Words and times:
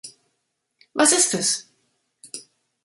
Was 0.95 1.11
ist 1.11 1.35
es? 1.35 1.71